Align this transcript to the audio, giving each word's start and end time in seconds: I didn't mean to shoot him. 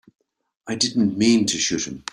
I 0.67 0.73
didn't 0.75 1.15
mean 1.17 1.45
to 1.45 1.57
shoot 1.59 1.85
him. 1.87 2.03